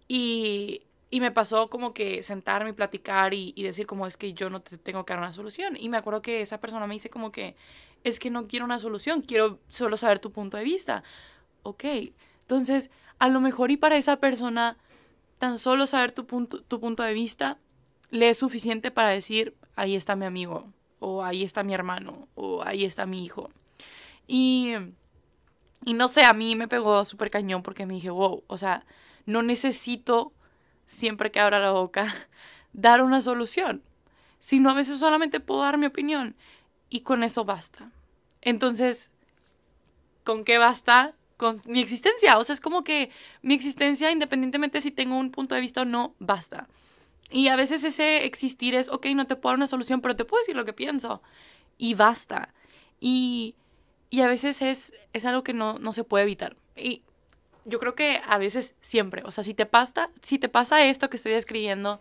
Y, 0.08 0.82
y 1.10 1.20
me 1.20 1.30
pasó 1.30 1.70
como 1.70 1.94
que 1.94 2.22
sentarme 2.22 2.70
y 2.70 2.74
platicar 2.74 3.32
y, 3.34 3.52
y, 3.56 3.62
decir 3.62 3.86
como 3.86 4.06
es 4.06 4.16
que 4.16 4.34
yo 4.34 4.50
no 4.50 4.60
te 4.60 4.76
tengo 4.76 5.04
que 5.06 5.14
dar 5.14 5.20
una 5.20 5.32
solución. 5.32 5.76
Y 5.78 5.88
me 5.88 5.96
acuerdo 5.96 6.20
que 6.20 6.42
esa 6.42 6.60
persona 6.60 6.86
me 6.86 6.94
dice 6.94 7.08
como 7.08 7.32
que 7.32 7.56
es 8.04 8.18
que 8.18 8.30
no 8.30 8.46
quiero 8.46 8.64
una 8.64 8.78
solución, 8.78 9.22
quiero 9.22 9.58
solo 9.68 9.96
saber 9.96 10.18
tu 10.18 10.32
punto 10.32 10.56
de 10.56 10.64
vista. 10.64 11.02
Ok, 11.62 11.84
entonces 12.42 12.90
a 13.18 13.28
lo 13.28 13.40
mejor 13.40 13.70
y 13.70 13.76
para 13.76 13.96
esa 13.96 14.16
persona 14.16 14.76
tan 15.38 15.58
solo 15.58 15.86
saber 15.86 16.12
tu 16.12 16.26
punto, 16.26 16.62
tu 16.62 16.80
punto 16.80 17.02
de 17.02 17.14
vista 17.14 17.58
le 18.10 18.30
es 18.30 18.38
suficiente 18.38 18.90
para 18.90 19.08
decir, 19.08 19.54
ahí 19.76 19.94
está 19.94 20.16
mi 20.16 20.24
amigo, 20.24 20.72
o 20.98 21.24
ahí 21.24 21.42
está 21.42 21.62
mi 21.62 21.74
hermano, 21.74 22.28
o 22.34 22.62
ahí 22.64 22.84
está 22.84 23.06
mi 23.06 23.24
hijo. 23.24 23.50
Y, 24.26 24.74
y 25.84 25.94
no 25.94 26.08
sé, 26.08 26.24
a 26.24 26.32
mí 26.32 26.56
me 26.56 26.68
pegó 26.68 27.04
súper 27.04 27.30
cañón 27.30 27.62
porque 27.62 27.86
me 27.86 27.94
dije, 27.94 28.10
wow, 28.10 28.44
o 28.46 28.58
sea, 28.58 28.84
no 29.26 29.42
necesito, 29.42 30.32
siempre 30.88 31.30
que 31.30 31.38
abra 31.38 31.60
la 31.60 31.70
boca, 31.70 32.12
dar 32.72 33.02
una 33.02 33.20
solución, 33.20 33.82
sino 34.40 34.70
a 34.70 34.74
veces 34.74 34.98
solamente 34.98 35.38
puedo 35.38 35.62
dar 35.62 35.78
mi 35.78 35.86
opinión 35.86 36.34
y 36.90 37.02
con 37.02 37.22
eso 37.22 37.44
basta. 37.44 37.92
Entonces, 38.40 39.12
¿con 40.24 40.44
qué 40.44 40.58
basta? 40.58 41.14
con 41.38 41.62
mi 41.66 41.80
existencia. 41.80 42.36
O 42.36 42.44
sea, 42.44 42.52
es 42.52 42.60
como 42.60 42.84
que 42.84 43.10
mi 43.42 43.54
existencia, 43.54 44.10
independientemente 44.10 44.80
si 44.82 44.90
tengo 44.90 45.16
un 45.16 45.30
punto 45.30 45.54
de 45.54 45.60
vista 45.60 45.82
o 45.82 45.84
no, 45.84 46.14
basta. 46.18 46.68
Y 47.30 47.48
a 47.48 47.56
veces 47.56 47.84
ese 47.84 48.24
existir 48.26 48.74
es, 48.74 48.88
ok, 48.88 49.06
no 49.14 49.26
te 49.26 49.36
puedo 49.36 49.52
dar 49.52 49.58
una 49.58 49.66
solución, 49.66 50.00
pero 50.00 50.16
te 50.16 50.24
puedo 50.24 50.40
decir 50.42 50.56
lo 50.56 50.64
que 50.64 50.72
pienso. 50.72 51.22
Y 51.78 51.94
basta. 51.94 52.52
Y, 53.00 53.54
y 54.10 54.22
a 54.22 54.28
veces 54.28 54.60
es, 54.62 54.92
es 55.12 55.24
algo 55.24 55.44
que 55.44 55.52
no, 55.54 55.78
no 55.78 55.92
se 55.92 56.04
puede 56.04 56.24
evitar. 56.24 56.56
Yo 57.68 57.78
creo 57.78 57.94
que 57.94 58.20
a 58.26 58.38
veces 58.38 58.74
siempre, 58.80 59.22
o 59.24 59.30
sea, 59.30 59.44
si 59.44 59.54
te 59.54 59.66
pasa, 59.66 60.10
si 60.22 60.38
te 60.38 60.48
pasa 60.48 60.84
esto 60.86 61.10
que 61.10 61.16
estoy 61.16 61.32
describiendo 61.32 62.00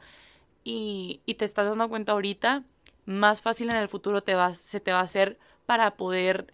y, 0.64 1.22
y 1.26 1.36
te 1.36 1.46
estás 1.46 1.68
dando 1.68 1.90
cuenta 1.90 2.14
ahorita, 2.14 2.64
más 3.06 3.42
fácil 3.42 3.70
en 3.70 3.78
el 3.78 3.88
futuro 3.88 4.22
te 4.22 4.36
va, 4.36 4.54
se 4.56 4.80
te 4.80 4.92
va 4.92 5.00
a 5.00 5.04
hacer 5.04 5.38
para 5.66 5.96
poder 5.96 6.54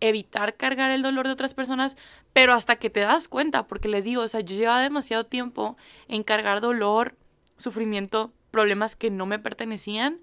evitar 0.00 0.56
cargar 0.56 0.90
el 0.90 1.02
dolor 1.02 1.26
de 1.26 1.32
otras 1.32 1.54
personas, 1.54 1.96
pero 2.32 2.52
hasta 2.52 2.76
que 2.76 2.90
te 2.90 3.00
das 3.00 3.28
cuenta, 3.28 3.66
porque 3.66 3.88
les 3.88 4.04
digo, 4.04 4.22
o 4.22 4.28
sea, 4.28 4.40
yo 4.40 4.56
llevaba 4.56 4.80
demasiado 4.80 5.24
tiempo 5.24 5.76
en 6.08 6.22
cargar 6.22 6.60
dolor, 6.60 7.16
sufrimiento, 7.56 8.32
problemas 8.50 8.96
que 8.96 9.10
no 9.10 9.26
me 9.26 9.38
pertenecían 9.38 10.20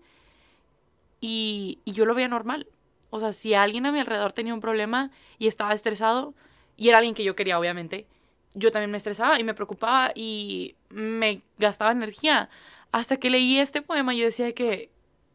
y, 1.20 1.80
y 1.86 1.94
yo 1.94 2.06
lo 2.06 2.16
veía 2.16 2.28
normal. 2.28 2.68
O 3.10 3.20
sea, 3.20 3.34
si 3.34 3.54
alguien 3.54 3.86
a 3.86 3.92
mi 3.92 4.00
alrededor 4.00 4.34
tenía 4.34 4.54
un 4.54 4.62
problema 4.62 5.12
y 5.38 5.48
estaba 5.48 5.74
estresado, 5.74 6.34
y 6.78 6.90
era 6.90 6.98
alguien 6.98 7.16
que 7.16 7.24
yo 7.24 7.36
quería, 7.36 7.60
obviamente, 7.60 8.08
yo 8.54 8.72
también 8.72 8.92
me 8.92 8.98
estresaba 8.98 9.40
y 9.40 9.44
me 9.44 9.54
preocupaba 9.54 10.12
y 10.16 10.76
me 10.90 11.42
gastaba 11.58 11.92
energía. 11.92 12.50
Hasta 12.92 13.18
que 13.18 13.30
leí 13.30 13.60
este 13.60 13.82
poema 13.82 14.14
yo 14.14 14.26
decía 14.26 14.54
que 14.54 14.90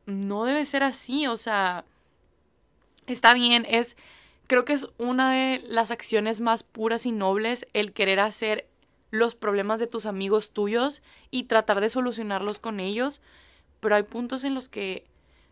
no 0.07 0.45
debe 0.45 0.65
ser 0.65 0.83
así, 0.83 1.27
o 1.27 1.37
sea, 1.37 1.85
está 3.07 3.35
bien, 3.35 3.67
es 3.69 3.97
creo 4.47 4.65
que 4.65 4.75
es 4.75 4.89
una 4.99 5.33
de 5.33 5.63
las 5.67 5.91
acciones 5.91 6.41
más 6.41 6.63
puras 6.63 7.07
y 7.07 7.13
nobles 7.13 7.67
el 7.73 7.93
querer 7.93 8.21
hacer 8.21 8.69
los 9.11 9.35
problemas 9.35 9.81
de 9.81 9.87
tus 9.87 10.07
amigos 10.07 10.53
tuyos 10.53 11.03
y 11.31 11.45
tratar 11.45 11.81
de 11.81 11.89
solucionarlos 11.89 12.59
con 12.59 12.81
ellos, 12.81 13.21
pero 13.81 13.97
hay 13.97 14.03
puntos 14.05 14.45
en 14.45 14.55
los 14.55 14.69
que 14.69 15.05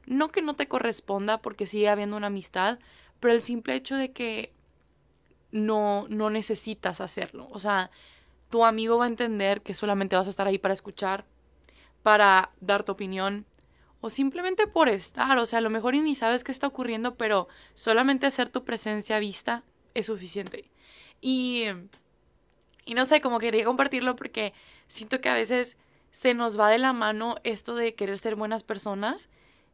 no 0.07 0.29
que 0.29 0.43
no 0.43 0.55
te 0.55 0.69
corresponda 0.69 1.39
porque 1.39 1.67
sigue 1.67 1.89
habiendo 1.89 2.17
una 2.17 2.27
amistad, 2.29 2.79
pero 3.21 3.33
el 3.33 3.43
simple 3.43 3.75
hecho 3.75 3.97
de 3.97 4.13
que 4.13 4.54
no 5.55 6.07
no 6.11 6.31
necesitas 6.31 7.01
hacerlo, 7.01 7.49
o 7.53 7.59
sea, 7.59 7.91
tu 8.51 8.65
amigo 8.65 8.99
va 8.99 9.07
a 9.07 9.09
entender 9.09 9.63
que 9.63 9.75
solamente 9.75 10.17
vas 10.17 10.27
a 10.27 10.31
estar 10.31 10.47
ahí 10.47 10.59
para 10.59 10.75
escuchar, 10.75 11.25
para 12.03 12.51
dar 12.61 12.85
tu 12.85 12.93
opinión 12.93 13.47
o 14.01 14.11
simplemente 14.11 14.67
por 14.67 14.89
estar, 14.89 15.39
o 15.39 15.47
sea, 15.47 15.61
a 15.61 15.63
lo 15.63 15.71
mejor 15.71 15.95
ni 15.95 16.15
sabes 16.15 16.45
qué 16.45 16.53
está 16.53 16.67
ocurriendo, 16.67 17.15
pero 17.15 17.49
solamente 17.75 18.27
hacer 18.27 18.51
tu 18.51 18.65
presencia 18.65 19.19
vista 19.19 19.65
es 19.95 20.07
suficiente. 20.07 20.71
Y 21.23 21.69
y 22.87 22.95
no 22.95 23.05
sé, 23.05 23.21
como 23.21 23.39
quería 23.39 23.65
compartirlo 23.65 24.17
porque 24.17 24.53
siento 24.89 25.21
que 25.21 25.29
a 25.29 25.35
veces 25.35 25.77
se 26.11 26.35
nos 26.35 26.59
va 26.59 26.69
de 26.69 26.79
la 26.79 26.93
mano 26.93 27.37
esto 27.45 27.75
de 27.75 27.95
querer 27.95 28.19
ser 28.19 28.37
buenas 28.37 28.63
personas. 28.63 29.31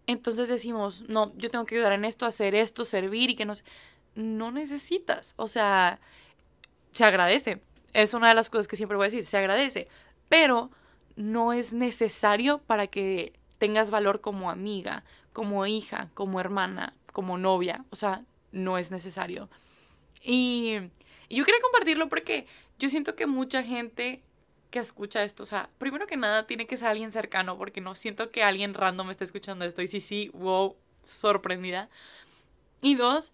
Entonces 0.06 0.48
decimos, 0.48 1.02
no, 1.08 1.32
yo 1.36 1.50
tengo 1.50 1.66
que 1.66 1.74
ayudar 1.74 1.92
en 1.92 2.04
esto, 2.04 2.26
hacer 2.26 2.54
esto, 2.54 2.84
servir 2.84 3.30
y 3.30 3.36
que 3.36 3.44
nos... 3.44 3.64
No 4.14 4.52
necesitas. 4.52 5.34
O 5.36 5.48
sea, 5.48 6.00
se 6.92 7.04
agradece. 7.04 7.60
Es 7.92 8.14
una 8.14 8.28
de 8.28 8.34
las 8.34 8.50
cosas 8.50 8.68
que 8.68 8.76
siempre 8.76 8.96
voy 8.96 9.06
a 9.06 9.10
decir, 9.10 9.26
se 9.26 9.38
agradece. 9.38 9.88
Pero 10.28 10.70
no 11.16 11.52
es 11.52 11.72
necesario 11.72 12.58
para 12.58 12.86
que 12.86 13.32
tengas 13.58 13.90
valor 13.90 14.20
como 14.20 14.50
amiga, 14.50 15.04
como 15.32 15.66
hija, 15.66 16.10
como 16.14 16.40
hermana, 16.40 16.94
como 17.12 17.38
novia. 17.38 17.84
O 17.90 17.96
sea, 17.96 18.24
no 18.52 18.78
es 18.78 18.90
necesario. 18.90 19.48
Y, 20.22 20.76
yo 21.28 21.44
quería 21.44 21.60
compartirlo 21.60 22.08
porque 22.08 22.46
yo 22.78 22.90
siento 22.90 23.14
que 23.14 23.26
mucha 23.26 23.62
gente 23.62 24.22
que 24.70 24.78
escucha 24.78 25.24
esto, 25.24 25.42
o 25.42 25.46
sea, 25.46 25.68
primero 25.78 26.06
que 26.06 26.16
nada 26.16 26.46
tiene 26.46 26.66
que 26.66 26.76
ser 26.76 26.88
alguien 26.88 27.10
cercano, 27.10 27.58
porque 27.58 27.80
no 27.80 27.94
siento 27.94 28.30
que 28.30 28.42
alguien 28.42 28.74
random 28.74 29.10
esté 29.10 29.24
escuchando 29.24 29.64
esto. 29.64 29.82
Y 29.82 29.88
sí, 29.88 30.00
sí, 30.00 30.30
wow, 30.34 30.76
sorprendida. 31.02 31.88
Y 32.82 32.94
dos, 32.94 33.32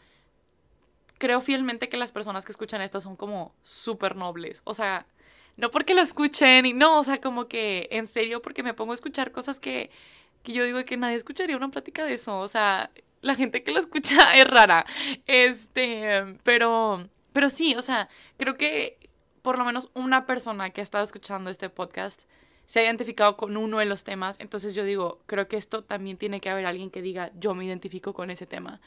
creo 1.18 1.40
fielmente 1.40 1.88
que 1.88 1.96
las 1.96 2.12
personas 2.12 2.44
que 2.44 2.52
escuchan 2.52 2.80
esto 2.82 3.00
son 3.00 3.16
como 3.16 3.54
súper 3.62 4.16
nobles. 4.16 4.62
O 4.64 4.74
sea, 4.74 5.06
no 5.56 5.70
porque 5.70 5.94
lo 5.94 6.02
escuchen 6.02 6.66
y 6.66 6.72
no, 6.72 6.98
o 7.00 7.04
sea, 7.04 7.20
como 7.20 7.48
que 7.48 7.88
en 7.90 8.06
serio, 8.06 8.42
porque 8.42 8.62
me 8.62 8.74
pongo 8.74 8.92
a 8.92 8.94
escuchar 8.94 9.32
cosas 9.32 9.60
que, 9.60 9.90
que 10.42 10.52
yo 10.52 10.64
digo 10.64 10.84
que 10.84 10.96
nadie 10.96 11.16
escucharía 11.16 11.56
una 11.56 11.70
plática 11.70 12.04
de 12.04 12.14
eso. 12.14 12.38
O 12.38 12.48
sea, 12.48 12.90
la 13.22 13.34
gente 13.34 13.62
que 13.62 13.72
lo 13.72 13.78
escucha 13.78 14.34
es 14.36 14.48
rara. 14.48 14.86
Este, 15.26 16.38
pero, 16.42 17.08
pero 17.32 17.50
sí, 17.50 17.74
o 17.74 17.82
sea, 17.82 18.08
creo 18.36 18.56
que 18.56 18.98
por 19.42 19.58
lo 19.58 19.64
menos 19.64 19.90
una 19.94 20.26
persona 20.26 20.70
que 20.70 20.80
ha 20.80 20.84
estado 20.84 21.04
escuchando 21.04 21.50
este 21.50 21.70
podcast 21.70 22.22
se 22.64 22.80
ha 22.80 22.84
identificado 22.84 23.36
con 23.36 23.56
uno 23.56 23.78
de 23.78 23.84
los 23.86 24.04
temas. 24.04 24.36
Entonces 24.40 24.74
yo 24.74 24.84
digo, 24.84 25.20
creo 25.26 25.48
que 25.48 25.56
esto 25.56 25.84
también 25.84 26.16
tiene 26.16 26.40
que 26.40 26.50
haber 26.50 26.66
alguien 26.66 26.90
que 26.90 27.00
diga, 27.00 27.30
yo 27.38 27.54
me 27.54 27.64
identifico 27.64 28.12
con 28.12 28.30
ese 28.30 28.46
tema. 28.46 28.80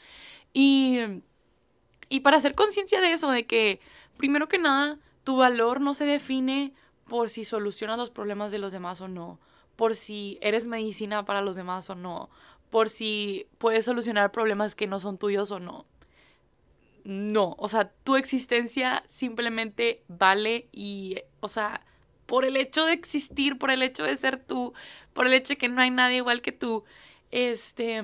Y, 0.52 0.98
y 2.10 2.20
para 2.20 2.36
hacer 2.36 2.54
conciencia 2.54 3.00
de 3.00 3.12
eso, 3.12 3.30
de 3.30 3.46
que 3.46 3.80
primero 4.18 4.48
que 4.48 4.58
nada, 4.58 4.98
tu 5.24 5.36
valor 5.36 5.80
no 5.80 5.94
se 5.94 6.04
define 6.04 6.74
por 7.06 7.30
si 7.30 7.44
solucionas 7.44 7.96
los 7.96 8.10
problemas 8.10 8.52
de 8.52 8.58
los 8.58 8.72
demás 8.72 9.00
o 9.00 9.08
no, 9.08 9.40
por 9.76 9.94
si 9.94 10.38
eres 10.42 10.66
medicina 10.66 11.24
para 11.24 11.40
los 11.40 11.56
demás 11.56 11.88
o 11.88 11.94
no, 11.94 12.28
por 12.68 12.90
si 12.90 13.46
puedes 13.56 13.86
solucionar 13.86 14.30
problemas 14.32 14.74
que 14.74 14.86
no 14.86 15.00
son 15.00 15.16
tuyos 15.16 15.50
o 15.50 15.60
no. 15.60 15.86
No, 17.04 17.54
o 17.58 17.68
sea, 17.68 17.90
tu 18.04 18.16
existencia 18.16 19.02
simplemente 19.06 20.02
vale 20.08 20.68
y, 20.70 21.16
o 21.40 21.48
sea, 21.48 21.84
por 22.26 22.44
el 22.44 22.56
hecho 22.56 22.84
de 22.84 22.92
existir, 22.92 23.58
por 23.58 23.70
el 23.70 23.82
hecho 23.82 24.04
de 24.04 24.16
ser 24.16 24.36
tú, 24.36 24.74
por 25.14 25.26
el 25.26 25.34
hecho 25.34 25.54
de 25.54 25.58
que 25.58 25.68
no 25.68 25.80
hay 25.80 25.90
nadie 25.90 26.18
igual 26.18 26.42
que 26.42 26.52
tú, 26.52 26.84
este, 27.30 28.02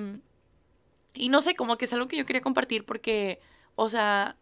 y 1.13 1.29
no 1.29 1.41
sé, 1.41 1.55
como 1.55 1.77
que 1.77 1.85
es 1.85 1.93
algo 1.93 2.07
que 2.07 2.17
yo 2.17 2.25
quería 2.25 2.41
compartir 2.41 2.85
porque, 2.85 3.39
o 3.77 3.89
sea, 3.89 4.35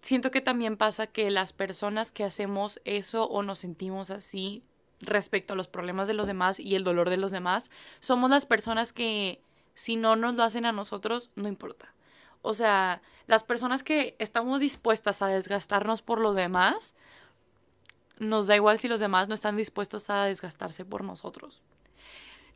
siento 0.00 0.30
que 0.30 0.40
también 0.40 0.78
pasa 0.78 1.06
que 1.06 1.30
las 1.30 1.52
personas 1.52 2.10
que 2.10 2.24
hacemos 2.24 2.80
eso 2.86 3.24
o 3.26 3.42
nos 3.42 3.58
sentimos 3.58 4.10
así 4.10 4.64
respecto 5.00 5.52
a 5.52 5.56
los 5.56 5.68
problemas 5.68 6.08
de 6.08 6.14
los 6.14 6.26
demás 6.26 6.58
y 6.58 6.74
el 6.74 6.82
dolor 6.82 7.10
de 7.10 7.18
los 7.18 7.30
demás, 7.30 7.70
somos 8.00 8.30
las 8.30 8.46
personas 8.46 8.94
que 8.94 9.42
si 9.74 9.96
no 9.96 10.16
nos 10.16 10.34
lo 10.34 10.44
hacen 10.44 10.64
a 10.64 10.72
nosotros, 10.72 11.30
no 11.36 11.46
importa. 11.46 11.94
O 12.40 12.54
sea, 12.54 13.02
las 13.26 13.44
personas 13.44 13.82
que 13.82 14.16
estamos 14.18 14.62
dispuestas 14.62 15.20
a 15.20 15.26
desgastarnos 15.26 16.00
por 16.00 16.18
los 16.18 16.34
demás, 16.34 16.94
nos 18.18 18.46
da 18.46 18.56
igual 18.56 18.78
si 18.78 18.88
los 18.88 18.98
demás 18.98 19.28
no 19.28 19.34
están 19.34 19.58
dispuestos 19.58 20.08
a 20.08 20.24
desgastarse 20.24 20.86
por 20.86 21.04
nosotros. 21.04 21.62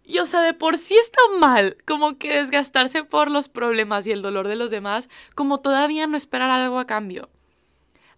Y 0.05 0.19
o 0.19 0.27
sea, 0.27 0.41
de 0.43 0.55
por 0.55 0.79
sí 0.79 0.97
está 0.97 1.21
mal, 1.39 1.77
como 1.87 2.19
que 2.19 2.35
desgastarse 2.35 3.05
por 3.05 3.31
los 3.31 3.49
problemas 3.49 4.07
y 4.07 4.11
el 4.11 4.23
dolor 4.23 4.49
de 4.49 4.57
los 4.57 4.71
demás, 4.71 5.09
como 5.35 5.61
todavía 5.61 6.07
no 6.07 6.17
esperar 6.17 6.51
algo 6.51 6.79
a 6.79 6.87
cambio. 6.87 7.29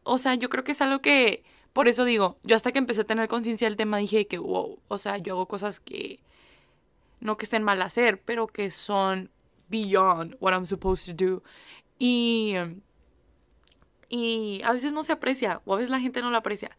O 0.02 0.18
sea, 0.18 0.34
yo 0.34 0.48
creo 0.48 0.64
que 0.64 0.72
es 0.72 0.80
algo 0.80 1.00
que, 1.00 1.44
por 1.72 1.88
eso 1.88 2.04
digo, 2.04 2.38
yo 2.42 2.56
hasta 2.56 2.72
que 2.72 2.78
empecé 2.78 3.02
a 3.02 3.04
tener 3.04 3.28
conciencia 3.28 3.68
del 3.68 3.76
tema 3.76 3.98
dije 3.98 4.26
que, 4.26 4.38
wow, 4.38 4.78
o 4.88 4.98
sea, 4.98 5.18
yo 5.18 5.34
hago 5.34 5.46
cosas 5.46 5.80
que 5.80 6.20
no 7.20 7.36
que 7.36 7.44
estén 7.44 7.62
mal 7.62 7.80
hacer, 7.82 8.20
pero 8.22 8.46
que 8.46 8.70
son 8.70 9.30
beyond 9.68 10.36
what 10.40 10.52
I'm 10.52 10.66
supposed 10.66 11.06
to 11.16 11.24
do. 11.24 11.42
Y, 11.98 12.54
y 14.08 14.60
a 14.62 14.72
veces 14.72 14.92
no 14.92 15.02
se 15.02 15.12
aprecia, 15.12 15.60
o 15.64 15.74
a 15.74 15.78
veces 15.78 15.90
la 15.90 16.00
gente 16.00 16.22
no 16.22 16.30
lo 16.30 16.36
aprecia. 16.38 16.76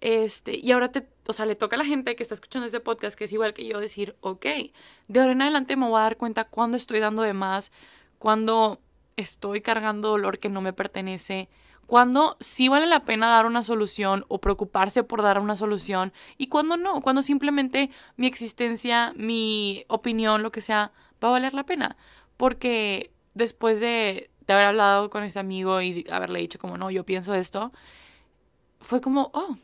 Este, 0.00 0.58
y 0.58 0.72
ahora 0.72 0.92
te, 0.92 1.08
o 1.26 1.32
sea, 1.32 1.46
le 1.46 1.56
toca 1.56 1.76
a 1.76 1.78
la 1.78 1.84
gente 1.84 2.16
que 2.16 2.22
está 2.22 2.34
escuchando 2.34 2.66
este 2.66 2.80
podcast, 2.80 3.16
que 3.16 3.24
es 3.24 3.32
igual 3.32 3.54
que 3.54 3.66
yo, 3.66 3.80
decir, 3.80 4.16
ok, 4.20 4.46
de 5.08 5.20
ahora 5.20 5.32
en 5.32 5.42
adelante 5.42 5.76
me 5.76 5.88
voy 5.88 5.98
a 5.98 6.04
dar 6.04 6.16
cuenta 6.16 6.44
cuando 6.44 6.76
estoy 6.76 7.00
dando 7.00 7.22
de 7.22 7.32
más, 7.32 7.72
cuando 8.18 8.80
estoy 9.16 9.62
cargando 9.62 10.08
dolor 10.08 10.38
que 10.38 10.48
no 10.48 10.60
me 10.60 10.72
pertenece, 10.72 11.48
cuando 11.86 12.36
sí 12.40 12.68
vale 12.68 12.86
la 12.86 13.04
pena 13.04 13.28
dar 13.28 13.46
una 13.46 13.62
solución 13.62 14.24
o 14.28 14.40
preocuparse 14.40 15.04
por 15.04 15.22
dar 15.22 15.38
una 15.38 15.56
solución 15.56 16.12
y 16.36 16.48
cuando 16.48 16.76
no, 16.76 17.00
cuando 17.00 17.22
simplemente 17.22 17.90
mi 18.16 18.26
existencia, 18.26 19.12
mi 19.16 19.84
opinión, 19.88 20.42
lo 20.42 20.50
que 20.50 20.60
sea, 20.60 20.92
va 21.22 21.28
a 21.28 21.32
valer 21.32 21.54
la 21.54 21.64
pena. 21.64 21.96
Porque 22.36 23.12
después 23.34 23.80
de, 23.80 24.30
haber 24.48 24.64
hablado 24.64 25.10
con 25.10 25.22
este 25.24 25.38
amigo 25.38 25.80
y 25.80 26.04
haberle 26.10 26.40
dicho 26.40 26.58
como, 26.58 26.76
no, 26.76 26.90
yo 26.90 27.04
pienso 27.04 27.34
esto, 27.34 27.72
fue 28.80 29.00
como, 29.00 29.30
oh, 29.32 29.56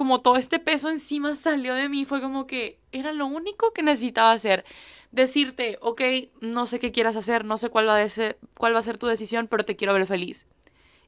como 0.00 0.22
todo 0.22 0.36
este 0.36 0.58
peso 0.58 0.88
encima 0.88 1.34
salió 1.34 1.74
de 1.74 1.90
mí, 1.90 2.06
fue 2.06 2.22
como 2.22 2.46
que 2.46 2.80
era 2.90 3.12
lo 3.12 3.26
único 3.26 3.74
que 3.74 3.82
necesitaba 3.82 4.32
hacer. 4.32 4.64
Decirte, 5.10 5.76
ok, 5.82 6.00
no 6.40 6.64
sé 6.64 6.78
qué 6.78 6.90
quieras 6.90 7.16
hacer, 7.16 7.44
no 7.44 7.58
sé 7.58 7.68
cuál 7.68 7.86
va 7.86 8.00
a 8.00 8.08
ser, 8.08 8.38
cuál 8.56 8.74
va 8.74 8.78
a 8.78 8.82
ser 8.82 8.96
tu 8.96 9.08
decisión, 9.08 9.46
pero 9.46 9.62
te 9.62 9.76
quiero 9.76 9.92
ver 9.92 10.06
feliz. 10.06 10.46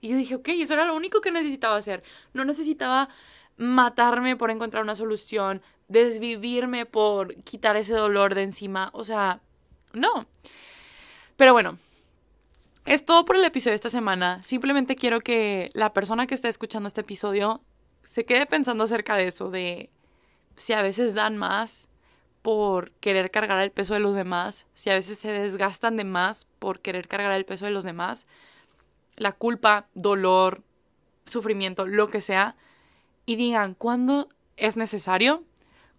Y 0.03 0.09
yo 0.09 0.17
dije, 0.19 0.35
ok, 0.35 0.47
eso 0.49 0.75
era 0.75 0.85
lo 0.85 0.95
único 0.95 1.23
que 1.23 1.31
necesitaba 1.31 1.77
hacer. 1.77 2.03
No 2.35 2.45
necesitaba 2.45 3.09
matarme 3.57 4.37
por 4.37 4.51
encontrar 4.51 4.83
una 4.83 4.95
solución, 4.95 5.63
desvivirme 5.89 6.85
por 6.85 7.35
quitar 7.45 7.79
ese 7.79 7.95
dolor 7.95 8.35
de 8.35 8.43
encima. 8.43 8.91
O 8.93 9.05
sea, 9.05 9.41
no. 9.95 10.27
Pero 11.39 11.55
bueno, 11.55 11.79
es 12.85 13.07
todo 13.07 13.25
por 13.25 13.37
el 13.37 13.45
episodio 13.47 13.73
de 13.73 13.77
esta 13.77 13.89
semana. 13.89 14.43
Simplemente 14.43 14.97
quiero 14.97 15.23
que 15.23 15.71
la 15.73 15.95
persona 15.95 16.27
que 16.27 16.35
esté 16.35 16.49
escuchando 16.49 16.89
este 16.89 17.01
episodio 17.01 17.63
se 18.05 18.25
quede 18.25 18.47
pensando 18.47 18.85
acerca 18.85 19.17
de 19.17 19.27
eso, 19.27 19.51
de 19.51 19.91
si 20.57 20.73
a 20.73 20.83
veces 20.83 21.15
dan 21.15 21.37
más 21.37 21.89
por 22.43 22.93
querer 22.93 23.31
cargar 23.31 23.61
el 23.61 23.71
peso 23.71 23.95
de 23.95 24.01
los 24.01 24.15
demás, 24.15 24.67
si 24.75 24.91
a 24.91 24.95
veces 24.95 25.19
se 25.19 25.31
desgastan 25.31 25.97
de 25.97 26.05
más 26.05 26.47
por 26.59 26.81
querer 26.81 27.09
cargar 27.09 27.33
el 27.33 27.45
peso 27.45 27.65
de 27.65 27.71
los 27.71 27.85
demás, 27.85 28.27
la 29.17 29.33
culpa, 29.33 29.87
dolor, 29.95 30.63
sufrimiento, 31.27 31.87
lo 31.87 32.09
que 32.09 32.21
sea, 32.21 32.57
y 33.27 33.37
digan 33.37 33.75
cuándo 33.75 34.29
es 34.57 34.77
necesario, 34.77 35.45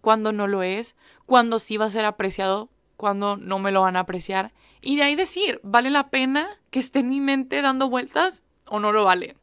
cuándo 0.00 0.32
no 0.32 0.46
lo 0.46 0.62
es, 0.62 0.96
cuándo 1.24 1.58
sí 1.58 1.78
va 1.78 1.86
a 1.86 1.90
ser 1.90 2.04
apreciado, 2.04 2.68
cuándo 2.96 3.36
no 3.36 3.58
me 3.58 3.72
lo 3.72 3.80
van 3.80 3.96
a 3.96 4.00
apreciar 4.00 4.52
y 4.84 4.96
de 4.96 5.02
ahí 5.02 5.16
decir, 5.16 5.60
¿vale 5.62 5.88
la 5.88 6.10
pena 6.10 6.46
que 6.70 6.78
esté 6.78 6.98
en 6.98 7.08
mi 7.08 7.20
mente 7.20 7.62
dando 7.62 7.88
vueltas 7.88 8.42
o 8.66 8.80
no 8.80 8.92
lo 8.92 9.04
vale? 9.04 9.34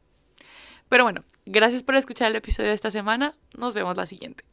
Pero 0.88 1.02
bueno, 1.02 1.24
gracias 1.46 1.82
por 1.82 1.96
escuchar 1.96 2.30
el 2.30 2.36
episodio 2.36 2.70
de 2.70 2.74
esta 2.74 2.90
semana. 2.90 3.34
Nos 3.56 3.74
vemos 3.74 3.96
la 3.96 4.06
siguiente. 4.06 4.44